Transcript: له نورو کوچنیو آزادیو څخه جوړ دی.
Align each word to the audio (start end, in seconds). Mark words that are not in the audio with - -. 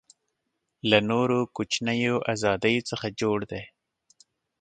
له 0.89 0.97
نورو 1.09 1.39
کوچنیو 1.55 2.15
آزادیو 2.33 2.87
څخه 2.89 3.07
جوړ 3.21 3.37
دی. 3.51 3.63